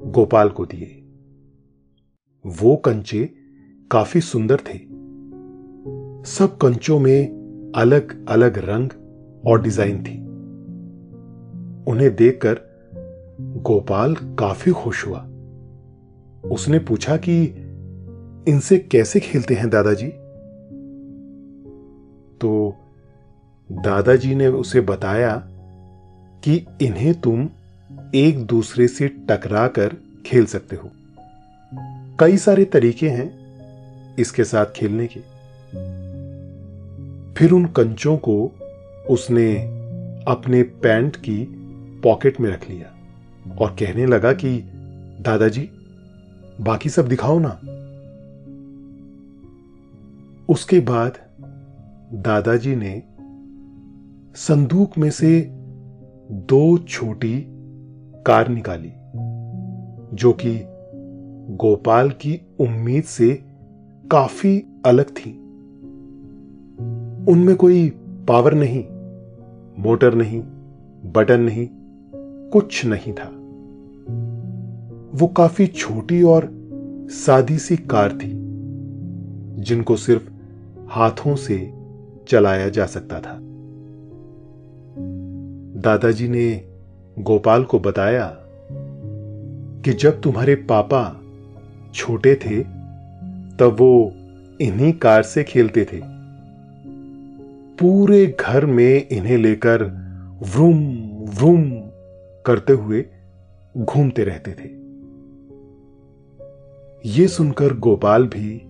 गोपाल 0.06 0.50
को 0.50 0.66
दिए। 0.66 1.04
वो 2.46 2.76
कंचे 2.76 3.30
काफ़ी 3.92 4.22
सुंदर 4.22 4.56
थे। 4.56 4.78
सब 6.32 6.58
कंचों 6.62 7.00
में 7.00 7.28
अलग 7.76 8.28
अलग 8.28 8.58
रंग 8.58 8.90
और 9.48 9.62
डिज़ाइन 9.62 10.04
थी। 10.04 10.18
उन्हें 11.92 12.16
देखकर 12.16 12.60
गोपाल 13.42 14.16
काफ़ी 14.16 14.72
खुश 14.72 15.08
हुआ। 15.08 15.20
उसने 16.50 16.80
पूछा 16.80 17.18
कि, 17.18 17.44
इनसे 18.48 18.80
कैसे 18.80 19.20
खेलते 19.20 19.54
हैं 19.54 19.70
दादाजी? 19.70 20.08
तो 22.38 22.76
दादाजी 23.72 24.36
ने 24.36 24.48
उसे 24.48 24.82
बताया 24.82 25.36
कि 26.44 26.68
इन्हें 26.82 27.22
तुम 27.22 27.50
एक 28.16 28.46
दूसरे 28.46 28.88
से 28.88 29.08
टकरा 29.08 29.68
कर 29.68 29.96
खेल 30.26 30.46
सकते 30.46 30.76
हो। 30.76 30.92
कई 32.20 32.38
सारे 32.38 32.66
तरीके 32.66 33.10
हैं 33.10 33.48
इसके 34.16 34.44
साथ 34.44 34.66
खेलने 34.66 35.08
के। 35.08 35.20
फिर 37.34 37.52
उन 37.52 37.66
कंचों 37.66 38.18
को 38.18 38.52
उसने 39.10 39.56
अपने 40.28 40.64
पैंट 40.64 41.16
की 41.16 41.48
पॉकेट 42.04 42.40
में 42.40 42.50
रख 42.50 42.70
लिया 42.70 42.98
और 43.58 43.70
कहने 43.70 44.06
लगा 44.06 44.34
कि, 44.34 44.72
दादाजी, 45.22 45.70
बाकी 46.62 46.90
सब 46.90 47.08
दिखाओ 47.08 47.40
ना। 47.40 47.60
उसके 50.50 50.80
बाद 50.80 51.18
दादाजी 52.14 52.76
ने 52.76 53.04
संदूक 54.38 54.98
में 54.98 55.10
से 55.12 55.50
दो 56.32 56.78
छोटी 56.78 57.46
कार 58.26 58.48
निकाली, 58.48 58.92
जो 60.16 60.32
कि 60.34 60.64
गोपाल 61.56 62.10
की 62.10 62.42
उम्मीद 62.60 63.04
से 63.04 63.44
काफ़ी 64.12 64.64
अलग 64.86 65.06
थी। 65.06 65.32
उनमें 67.32 67.56
कोई 67.56 67.90
पावर 68.28 68.54
नहीं, 68.54 68.84
मोटर 69.84 70.14
नहीं, 70.14 70.42
बटन 71.12 71.42
नहीं, 71.42 71.68
कुछ 72.50 72.86
नहीं 72.86 73.14
था। 73.14 73.30
वो 75.18 75.28
काफ़ी 75.28 75.68
छोटी 75.68 76.24
और 76.24 76.50
सादी 77.10 77.58
सी 77.58 77.78
कार 77.78 78.12
थी, 78.12 78.32
जिनको 79.62 79.96
सिर्फ़ 79.96 80.30
हाथों 80.88 81.36
से 81.36 81.74
चलाया 82.28 82.70
जा 82.70 82.86
सकता 82.86 83.20
था। 83.20 83.44
दादाजी 85.78 86.28
ने 86.28 86.66
गोपाल 87.20 87.64
को 87.64 87.80
बताया 87.80 88.38
कि 89.84 89.94
जब 89.94 90.22
तुम्हारे 90.22 90.56
पापा 90.56 91.22
छोटे 91.94 92.36
थे, 92.36 92.64
तब 93.58 93.76
वो 93.80 94.14
इन्हीं 94.62 94.94
कार 94.94 95.24
से 95.24 95.44
खेलते 95.44 95.86
थे। 95.86 96.02
पूरे 97.80 98.38
घर 98.40 98.66
में 98.66 99.08
इन्हें 99.08 99.38
लेकर 99.38 99.84
व्रूम 100.44 100.88
व्रूम 101.30 101.72
करते 102.46 102.74
हुए 102.74 103.06
घूमते 103.78 104.24
रहते 104.24 104.52
थे। 104.52 104.70
ये 107.10 107.28
सुनकर 107.28 107.78
गोपाल 107.78 108.26
भी 108.28 108.68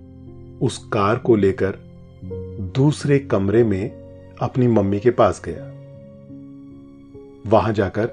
उस 0.61 0.77
कार 0.77 1.17
को 1.17 1.35
लेकर 1.35 1.77
दूसरे 2.75 3.19
कमरे 3.19 3.63
में 3.63 3.91
अपनी 4.41 4.67
मम्मी 4.67 4.99
के 4.99 5.11
पास 5.11 5.41
गया। 5.45 5.76
वहाँ 7.47 7.73
जाकर 7.73 8.05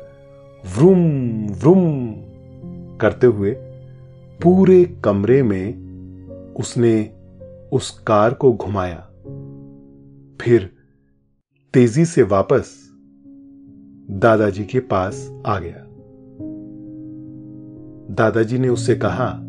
व्रुम 0.78 0.98
व्रुम 1.48 2.12
करते 2.96 3.26
हुए 3.26 3.50
पूरे 4.42 4.84
कमरे 4.84 5.42
में 5.42 5.84
उसने 6.56 7.12
उस 7.72 7.90
कार 7.90 8.34
को 8.34 8.52
घुमाया। 8.52 9.08
फिर 10.40 10.70
तेज़ी 11.74 12.04
से 12.04 12.22
वापस 12.22 12.90
दादाजी 14.10 14.64
के 14.64 14.80
पास 14.80 15.32
आ 15.46 15.58
गया। 15.58 15.80
दादाजी 18.14 18.58
ने 18.58 18.68
उससे 18.68 18.96
कहा 18.96 19.40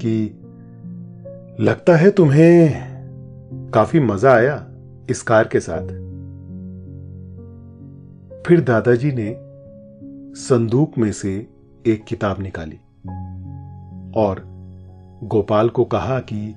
कि 0.00 0.36
लगता 1.60 1.96
है 1.96 2.10
तुम्हें 2.10 2.90
काफ़ी 3.70 4.00
मज़ा 4.00 4.32
आया 4.32 4.66
इस 5.10 5.22
कार 5.22 5.48
के 5.48 5.60
साथ। 5.60 6.09
फिर 8.46 8.60
दादाजी 8.60 9.12
ने 9.12 9.36
संदूक 10.40 10.98
में 10.98 11.12
से 11.12 11.46
एक 11.86 12.04
किताब 12.04 12.40
निकाली 12.40 12.76
और 14.16 14.42
गोपाल 15.22 15.68
को 15.68 15.84
कहा 15.84 16.20
कि 16.20 16.54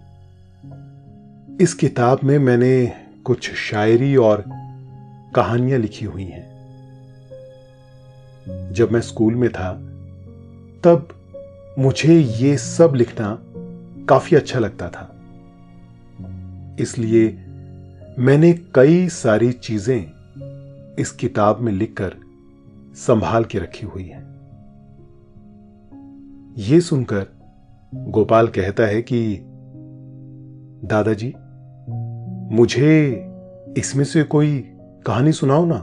इस 1.63 1.73
किताब 1.73 2.19
में 2.23 2.39
मैंने 2.39 2.93
कुछ 3.25 3.53
शायरी 3.53 4.15
और 4.15 4.43
कहानियाँ 5.35 5.79
लिखी 5.79 6.05
हुई 6.05 6.23
हैं। 6.23 6.53
जब 8.73 8.91
मैं 8.91 9.01
स्कूल 9.01 9.35
में 9.35 9.51
था, 9.51 9.73
तब 10.83 11.07
मुझे 11.79 12.19
ये 12.19 12.57
सब 12.57 12.93
लिखना 12.95 13.39
काफ़ी 14.05 14.37
अच्छा 14.37 14.59
लगता 14.59 14.89
था। 14.89 15.15
इसलिए 16.79 17.45
मैंने 18.19 18.53
कई 18.53 19.09
सारी 19.09 19.51
चीज़ें 19.51 20.12
इस 20.99 21.11
किताब 21.11 21.59
में 21.59 21.71
लिखकर 21.71 22.15
संभाल 22.93 23.43
के 23.43 23.59
रखी 23.59 23.85
हुई 23.85 24.03
है। 24.03 24.21
यह 26.57 26.79
सुनकर 26.79 27.27
गोपाल 27.95 28.47
कहता 28.47 28.83
है 28.83 29.01
कि, 29.01 29.39
दादाजी, 30.87 31.33
मुझे 32.55 33.25
इसमें 33.77 34.05
से 34.05 34.23
कोई 34.23 34.59
कहानी 35.05 35.31
सुनाओ 35.31 35.65
ना। 35.65 35.79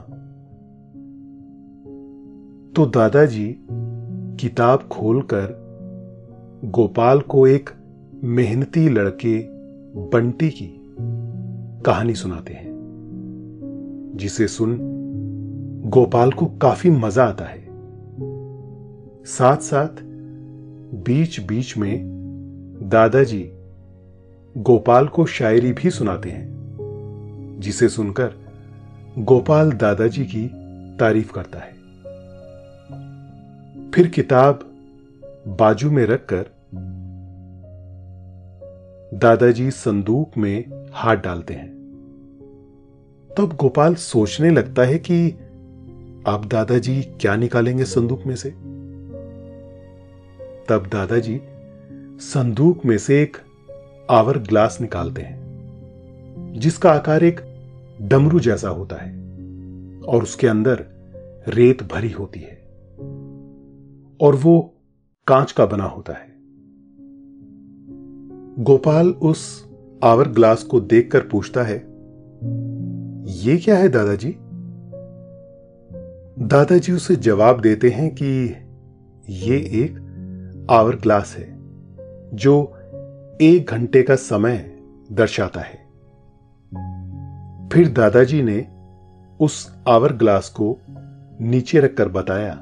तो 2.76 2.86
दादाजी 2.86 3.66
किताब 4.40 4.88
खोलकर 4.92 5.60
गोपाल 6.64 7.20
को 7.20 7.46
एक 7.46 7.70
मेहनती 8.24 8.88
लड़के 8.88 9.46
बंटी 9.94 10.50
की 10.50 10.80
कहानी 11.86 12.14
सुनाते 12.14 12.52
हैं, 12.52 12.70
जिसे 14.16 14.48
सुन 14.48 14.99
गोपाल 15.90 16.32
को 16.32 16.46
काफ़ी 16.46 16.90
मज़ा 16.90 17.24
आता 17.24 17.44
है। 17.44 17.66
साथ 19.24 19.56
साथ 19.56 19.88
बीच 20.94 21.40
बीच 21.40 21.76
में 21.76 22.00
दादाजी 22.82 23.50
गोपाल 24.56 25.08
को 25.08 25.26
शायरी 25.26 25.72
भी 25.72 25.90
सुनाते 25.90 26.30
हैं, 26.30 26.48
जिसे 27.60 27.88
सुनकर 27.88 28.34
गोपाल 29.18 29.72
दादाजी 29.72 30.24
की 30.24 30.46
तारीफ़ 30.96 31.32
करता 31.32 31.58
है। 31.58 31.72
फिर 33.90 34.08
किताब 34.08 34.72
बाजू 35.48 35.90
में 35.90 36.06
रखकर 36.06 36.46
दादाजी 39.14 39.70
संदूक 39.70 40.38
में 40.38 40.88
हाथ 40.92 41.16
डालते 41.16 41.54
हैं। 41.54 41.70
तब 43.38 43.56
गोपाल 43.60 43.94
सोचने 43.94 44.50
लगता 44.50 44.82
है 44.82 44.98
कि 44.98 45.38
अब 46.26 46.44
दादाजी 46.44 47.02
क्या 47.02 47.36
निकालेंगे 47.36 47.84
संदूक 47.84 48.22
में 48.26 48.36
से? 48.36 48.50
तब 50.68 50.86
दादाजी 50.92 51.40
संदूक 52.20 52.84
में 52.84 52.98
से 52.98 53.22
एक 53.22 53.36
आवर 54.10 54.38
ग्लास 54.38 54.78
निकालते 54.80 55.22
हैं, 55.22 55.40
जिसका 56.56 56.92
आकार 56.92 57.24
एक 57.24 57.40
डमरू 58.02 58.40
जैसा 58.40 58.68
होता 58.68 58.96
है, 58.96 59.12
और 60.00 60.22
उसके 60.22 60.46
अंदर 60.46 60.86
रेत 61.48 61.82
भरी 61.82 62.10
होती 62.10 62.40
है, 62.40 62.62
और 64.20 64.34
वो 64.34 64.74
कांच 65.26 65.52
का 65.52 65.66
बना 65.66 65.84
होता 65.84 66.12
है। 66.12 66.36
गोपाल 68.64 69.08
उस 69.08 69.68
आवर 70.04 70.28
ग्लास 70.28 70.62
को 70.62 70.80
देखकर 70.80 71.20
पूछता 71.20 71.62
है, 71.62 71.76
ये 73.32 73.56
क्या 73.56 73.76
है 73.76 73.88
दादाजी? 73.88 74.36
दादाजी 76.42 76.92
उसे 76.92 77.16
जवाब 77.16 77.60
देते 77.60 77.90
हैं 77.90 78.14
कि 78.14 78.56
ये 79.28 79.56
एक 79.56 80.66
आवर 80.70 80.96
ग्लास 80.96 81.36
है, 81.38 81.58
जो 82.36 82.76
एक 83.40 83.66
घंटे 83.70 84.02
का 84.02 84.16
समय 84.16 84.56
दर्शाता 85.12 85.60
है। 85.60 85.76
फिर 87.68 87.88
दादाजी 87.88 88.42
ने 88.42 88.66
उस 89.40 89.76
आवर 89.88 90.12
ग्लास 90.12 90.48
को 90.48 90.80
नीचे 91.40 91.80
रखकर 91.80 92.08
बताया 92.08 92.54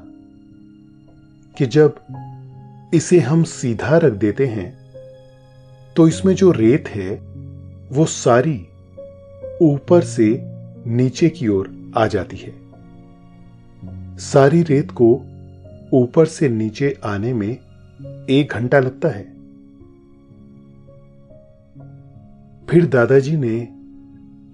कि 1.57 1.65
जब 1.65 1.95
इसे 2.93 3.19
हम 3.19 3.43
सीधा 3.43 3.97
रख 3.97 4.13
देते 4.13 4.45
हैं 4.45 4.69
तो 5.95 6.07
इसमें 6.07 6.35
जो 6.35 6.51
रेत 6.51 6.87
है, 6.87 7.15
वो 7.91 8.05
सारी 8.05 8.67
ऊपर 9.61 10.03
से 10.03 10.41
नीचे 10.89 11.29
की 11.29 11.47
ओर 11.47 11.93
आ 11.97 12.07
जाती 12.07 12.37
है। 12.37 12.58
सारी 14.19 14.63
रेत 14.63 14.91
को 14.91 15.13
ऊपर 15.93 16.25
से 16.25 16.49
नीचे 16.49 16.97
आने 17.05 17.33
में 17.33 17.57
एक 18.29 18.51
घंटा 18.51 18.79
लगता 18.79 19.09
है। 19.09 19.23
फिर 22.65 22.85
दादाजी 22.85 23.37
ने 23.37 23.67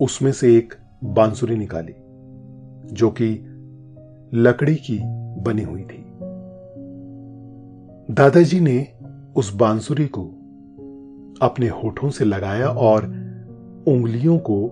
उसमें 0.05 0.31
से 0.31 0.57
एक 0.57 0.73
बांसुरी 1.03 1.55
निकाली, 1.55 1.93
जो 2.93 3.09
कि 3.09 3.31
लकड़ी 4.33 4.75
की 4.75 4.99
बनी 5.41 5.61
हुई 5.61 5.81
थी। 5.81 6.05
दादाजी 8.13 8.59
ने 8.59 8.87
उस 9.35 9.55
बांसुरी 9.55 10.07
को 10.07 10.23
अपने 11.41 11.67
होठों 11.67 12.09
से 12.09 12.25
लगाया 12.25 12.67
और 12.67 13.03
उंगलियों 13.87 14.37
को 14.37 14.71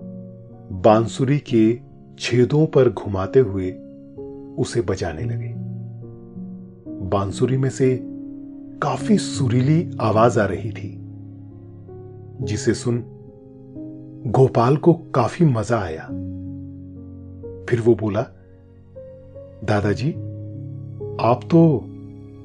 बांसुरी 0.72 1.38
के 1.38 1.80
छेदों 2.18 2.66
पर 2.66 2.88
घुमाते 2.88 3.40
हुए 3.40 3.80
उसे 4.58 4.80
बजाने 4.80 5.22
लगे। 5.22 5.54
बांसुरी 7.10 7.56
में 7.56 7.70
से 7.70 8.00
काफ़ी 8.82 9.18
सुरीली 9.18 9.90
आवाज़ 10.00 10.40
आ 10.40 10.44
रही 10.44 10.70
थी, 10.70 11.00
जिसे 12.40 12.74
सुन 12.74 13.04
गोपाल 14.26 14.76
को 14.76 14.94
काफ़ी 14.94 15.46
मज़ा 15.46 15.78
आया। 15.78 16.04
फिर 17.68 17.80
वो 17.80 17.94
बोला, 17.94 18.22
दादाजी, 19.64 20.10
आप 21.20 21.40
तो 21.44 21.84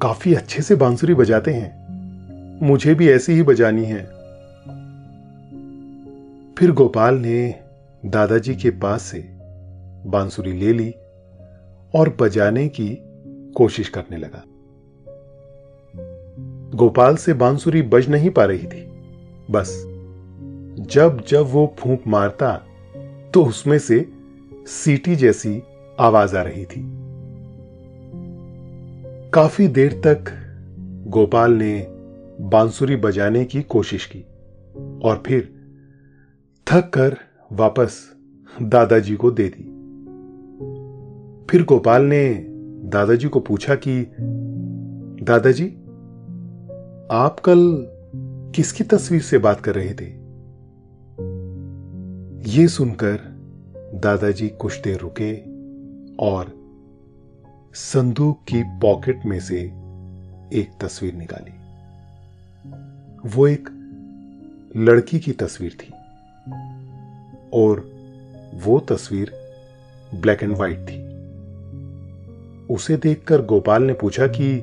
काफ़ी 0.01 0.33
अच्छे 0.33 0.61
से 0.61 0.75
बांसुरी 0.75 1.13
बजाते 1.13 1.51
हैं। 1.51 1.79
मुझे 2.67 2.93
भी 2.95 3.09
ऐसी 3.09 3.33
ही 3.33 3.43
बजानी 3.43 3.85
है। 3.85 4.03
फिर 6.53 6.71
गोपाल 6.71 7.15
ने 7.15 7.55
दादाजी 8.05 8.55
के 8.55 8.69
पास 8.69 9.01
से 9.01 9.29
बांसुरी 10.05 10.53
ले 10.53 10.73
ली 10.73 10.93
और 11.95 12.17
बजाने 12.19 12.67
की 12.67 12.97
कोशिश 13.55 13.89
करने 13.89 14.17
लगा। 14.17 14.43
गोपाल 16.77 17.15
से 17.15 17.33
बांसुरी 17.33 17.81
बज 17.81 18.09
नहीं 18.09 18.29
पा 18.29 18.45
रही 18.45 18.67
थी। 18.67 18.87
बस, 19.51 19.83
जब 20.79 21.23
जब 21.27 21.45
वो 21.47 21.75
फूंक 21.79 22.01
मारता 22.07 22.65
तो 23.33 23.45
उसमें 23.45 23.79
से 23.79 24.09
सीटी 24.67 25.15
जैसी 25.15 25.63
आवाज़ 25.99 26.37
आ 26.37 26.41
रही 26.41 26.65
थी। 26.65 26.99
काफ़ी 29.33 29.67
देर 29.67 29.93
तक 29.93 30.25
गोपाल 31.07 31.51
ने 31.51 31.87
बांसुरी 32.41 32.95
बजाने 32.95 33.45
की 33.45 33.61
कोशिश 33.61 34.05
की 34.05 34.21
और 35.03 35.23
फिर 35.27 35.49
थक 36.67 36.89
कर 36.89 37.17
वापस 37.51 38.13
दादाजी 38.61 39.15
को 39.15 39.31
दे 39.31 39.47
दी। 39.47 39.78
फिर 41.49 41.63
गोपाल 41.63 42.01
ने 42.01 42.45
दादाजी 42.83 43.27
को 43.27 43.39
पूछा 43.39 43.75
कि, 43.75 44.15
दादाजी, 45.23 45.65
आप 47.11 47.37
कल 47.45 47.87
किसकी 48.55 48.83
तस्वीर 48.83 49.21
से 49.21 49.37
बात 49.37 49.61
कर 49.61 49.75
रहे 49.75 49.93
थे? 49.93 50.05
ये 52.51 52.67
सुनकर 52.67 53.19
दादाजी 53.95 54.49
कुछ 54.49 54.81
देर 54.81 54.99
रुके 54.99 55.35
और 56.15 56.53
संदूक 57.73 58.37
की 58.37 58.63
पॉकेट 58.63 59.25
में 59.25 59.39
से 59.39 59.61
एक 60.53 60.69
तस्वीर 60.81 61.13
निकाली। 61.13 61.51
वो 63.29 63.47
एक 63.47 63.69
लड़की 64.75 65.19
की 65.19 65.31
तस्वीर 65.31 65.71
थी 65.71 65.93
और 67.53 67.91
वो 68.63 68.79
तस्वीर 68.79 69.31
ब्लैक 70.15 70.43
एंड 70.43 70.55
व्हाइट 70.55 70.79
थी। 70.79 71.08
उसे 72.69 72.97
देखकर 72.97 73.45
गोपाल 73.45 73.83
ने 73.83 73.93
पूछा 73.93 74.27
कि, 74.27 74.61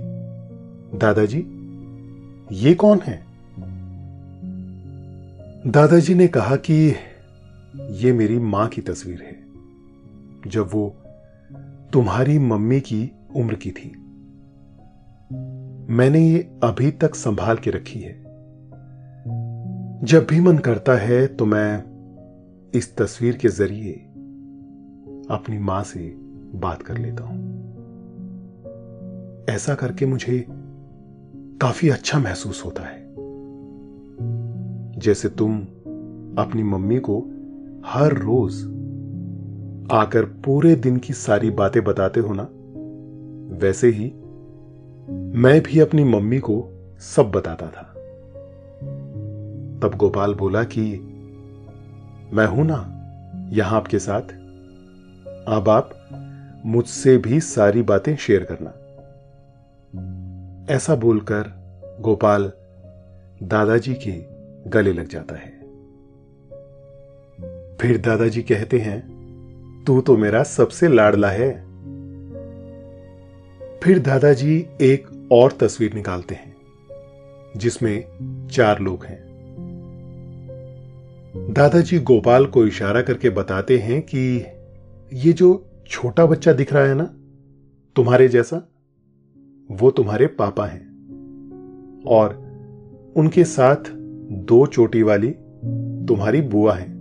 दादाजी, 0.98 1.46
ये 2.52 2.74
कौन 2.74 3.00
है? 3.00 3.26
दादाजी 5.66 6.14
ने 6.14 6.28
कहा 6.28 6.56
कि, 6.56 6.94
ये 7.90 8.12
मेरी 8.12 8.38
माँ 8.38 8.68
की 8.68 8.80
तस्वीर 8.80 9.22
है, 9.22 9.46
जब 10.50 10.70
वो 10.72 10.96
तुम्हारी 11.92 12.38
मम्मी 12.38 12.80
की 12.80 13.12
उम्र 13.36 13.54
की 13.54 13.70
थी। 13.70 13.92
मैंने 15.92 16.20
ये 16.20 16.38
अभी 16.62 16.90
तक 16.90 17.14
संभाल 17.14 17.56
के 17.56 17.70
रखी 17.70 18.00
है। 18.00 18.26
जब 20.04 20.26
भी 20.30 20.40
मन 20.40 20.58
करता 20.58 20.94
है 20.94 21.26
तो 21.26 21.46
मैं 21.46 21.84
इस 22.74 22.96
तस्वीर 22.96 23.36
के 23.36 23.48
ज़रिए 23.48 23.92
अपनी 25.30 25.58
माँ 25.58 25.82
से 25.82 26.14
बात 26.54 26.82
कर 26.82 26.98
लेता 26.98 27.24
हूँ। 27.24 27.65
ऐसा 29.48 29.74
करके 29.74 30.06
मुझे 30.06 30.46
काफ़ी 31.62 31.88
अच्छा 31.88 32.18
महसूस 32.18 32.64
होता 32.64 32.82
है। 32.82 33.06
जैसे 35.00 35.28
तुम 35.28 35.60
अपनी 36.38 36.62
मम्मी 36.62 36.98
को 36.98 37.20
हर 37.86 38.12
रोज 38.12 38.64
आकर 39.92 40.24
पूरे 40.24 40.74
दिन 40.74 40.96
की 40.96 41.12
सारी 41.12 41.50
बातें 41.50 41.84
बताते 41.84 42.20
हो 42.20 42.34
ना, 42.36 42.48
वैसे 43.56 43.88
ही 43.88 44.12
मैं 45.40 45.60
भी 45.62 45.80
अपनी 45.80 46.04
मम्मी 46.04 46.38
को 46.38 46.68
सब 46.98 47.30
बताता 47.30 47.66
था। 47.66 47.92
तब 49.82 49.94
गोपाल 49.96 50.34
बोला 50.34 50.64
कि, 50.64 50.96
मैं 52.32 52.46
हूँ 52.46 52.64
ना, 52.66 52.92
यहाँ 53.52 53.76
आपके 53.76 53.98
साथ। 53.98 54.22
अब 55.48 55.64
आप 55.68 55.90
मुझसे 56.66 57.18
भी 57.18 57.40
सारी 57.40 57.82
बातें 57.82 58.16
शेयर 58.16 58.44
करना। 58.44 58.72
ऐसा 60.74 60.94
बोलकर 60.94 61.52
गोपाल 62.00 62.52
दादाजी 63.42 63.94
के 63.94 64.12
गले 64.70 64.92
लग 64.92 65.08
जाता 65.08 65.34
है। 65.34 65.56
फिर 67.76 67.98
दादाजी 67.98 68.42
कहते 68.42 68.78
हैं, 68.78 69.16
तू 69.86 70.00
तो 70.00 70.16
मेरा 70.16 70.42
सबसे 70.42 70.88
लाडला 70.88 71.30
है। 71.30 71.66
फिर 73.80 73.98
दादाजी 73.98 74.66
एक 74.80 75.28
और 75.32 75.52
तस्वीर 75.52 75.94
निकालते 75.94 76.34
हैं, 76.34 76.56
जिसमें 77.56 78.04
चार 78.52 78.78
लोग 78.78 79.04
हैं। 79.04 79.26
दादाजी 81.50 81.98
गोपाल 81.98 82.46
को 82.46 82.66
इशारा 82.66 83.02
करके 83.02 83.30
बताते 83.30 83.78
हैं 83.78 84.02
कि 84.02 84.46
ये 85.12 85.32
जो 85.32 85.66
छोटा 85.86 86.26
बच्चा 86.26 86.52
दिख 86.52 86.72
रहा 86.72 86.84
है 86.84 86.94
ना, 86.94 87.04
तुम्हारे 87.96 88.28
जैसा 88.28 88.68
वो 89.70 89.90
तुम्हारे 89.90 90.26
पापा 90.26 90.66
हैं। 90.66 90.86
और 92.06 92.46
उनके 93.16 93.44
साथ 93.44 93.76
दो 94.32 94.66
चोटी 94.66 95.02
वाली 95.02 95.30
तुम्हारी 96.06 96.40
बुआ 96.40 96.74
है। 96.74 96.96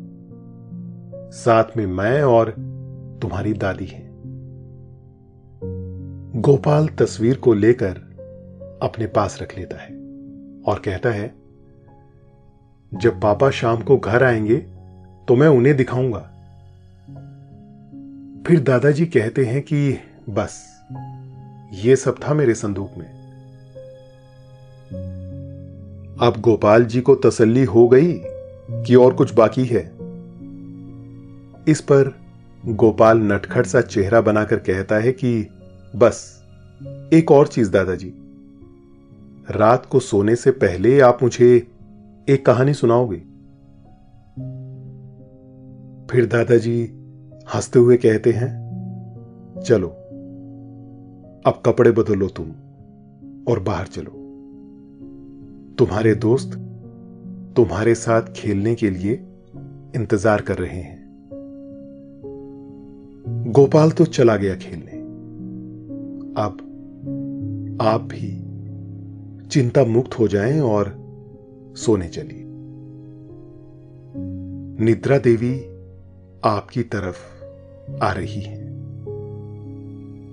साथ 1.31 1.63
में 1.77 1.87
मैं 1.87 2.21
और 2.21 2.49
तुम्हारी 3.21 3.53
दादी 3.53 3.85
है। 3.85 4.11
गोपाल 6.41 6.87
तस्वीर 6.87 7.37
को 7.37 7.53
लेकर 7.53 7.89
अपने 8.81 9.07
पास 9.07 9.39
रख 9.41 9.57
लेता 9.57 9.77
है 9.77 9.89
और 10.67 10.79
कहता 10.79 11.09
है, 11.09 11.35
जब 12.93 13.21
पापा 13.21 13.49
शाम 13.49 13.81
को 13.81 13.97
घर 13.97 14.23
आएँगे 14.23 14.57
तो 15.27 15.35
मैं 15.35 15.47
उन्हें 15.47 15.77
दिखाऊँगा। 15.77 16.31
फिर 18.47 18.59
दादाजी 18.59 19.05
कहते 19.05 19.45
हैं 19.45 19.61
कि 19.61 19.97
बस 20.29 20.74
ये 21.75 21.95
सब 21.95 22.15
था 22.15 22.33
मेरे 22.33 22.53
संदूक 22.53 22.89
में। 22.97 23.25
अब 26.21 26.33
गोपाल 26.39 26.85
जी 26.85 27.01
को 27.01 27.15
तसल्ली 27.15 27.63
हो 27.63 27.87
गई 27.87 28.13
कि 28.71 28.95
और 28.95 29.13
कुछ 29.13 29.33
बाकी 29.33 29.65
है। 29.65 29.91
इस 31.67 31.81
पर 31.81 32.15
गोपाल 32.65 33.17
नटखट 33.17 33.65
सा 33.65 33.81
चेहरा 33.81 34.21
बनाकर 34.21 34.55
कहता 34.55 34.95
है 34.95 35.11
कि, 35.11 35.47
बस, 35.95 36.43
एक 37.13 37.31
और 37.31 37.47
चीज़ 37.47 37.71
दादाजी। 37.71 38.13
रात 39.51 39.85
को 39.85 39.99
सोने 39.99 40.35
से 40.35 40.51
पहले 40.51 40.99
आप 40.99 41.23
मुझे 41.23 41.67
एक 42.29 42.45
कहानी 42.45 42.73
सुनाओगे? 42.73 43.17
फिर 46.11 46.25
दादाजी 46.25 46.81
हँसते 47.55 47.79
हुए 47.79 47.97
कहते 47.97 48.31
हैं, 48.31 48.65
चलो 49.67 50.04
अब 51.45 51.63
कपड़े 51.65 51.91
बदलो 51.91 52.27
तुम 52.27 52.45
और 53.47 53.59
बाहर 53.59 53.87
चलो। 53.87 54.11
तुम्हारे 55.79 56.15
दोस्त 56.15 56.53
तुम्हारे 57.55 57.95
साथ 57.95 58.21
खेलने 58.21 58.75
के 58.75 58.89
लिए 58.89 59.13
इंतज़ार 59.95 60.41
कर 60.41 60.57
रहे 60.57 60.79
हैं। 60.79 61.05
गोपाल 63.47 63.91
तो 63.91 64.05
चला 64.05 64.35
गया 64.35 64.55
खेलने। 64.55 64.91
अब 66.41 67.77
आप 67.81 68.01
भी 68.01 68.31
चिंता 69.47 69.83
मुक्त 69.83 70.19
हो 70.19 70.27
जाएँ 70.27 70.59
और 70.59 70.93
सोने 71.77 72.07
चलिए। 72.07 72.43
निद्रा 74.85 75.17
देवी 75.17 75.59
आपकी 76.43 76.83
तरफ़ 76.83 77.45
आ 78.03 78.11
रही 78.11 78.41
है। 78.41 78.64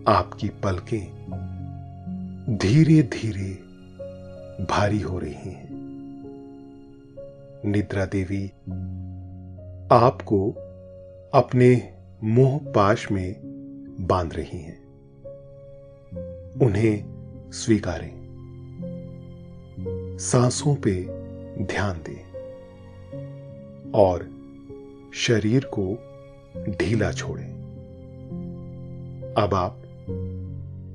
आपकी 0.08 0.48
पलकें 0.48 1.12
धीरे 2.56 3.02
धीरे 3.02 3.50
भारी 4.64 5.00
हो 5.00 5.18
रही 5.18 5.32
हैं। 5.32 5.68
निद्रा 7.64 8.04
देवी, 8.04 8.46
आपको 9.92 10.50
अपने 11.34 11.94
मोह 12.24 12.58
पाश 12.58 13.10
में 13.12 13.36
बाँध 14.00 14.34
रही 14.34 14.58
हैं। 14.58 14.82
उन्हें 16.62 17.04
स्वीकारें। 17.52 18.22
सांसों 20.18 20.74
पे 20.74 21.02
ध्यान 21.64 21.96
दें 21.96 22.32
और 23.94 24.30
शरीर 25.14 25.70
को 25.78 25.98
ढीला 26.70 27.12
छोड़ें। 27.12 27.52
अब 29.38 29.54
आप 29.54 29.81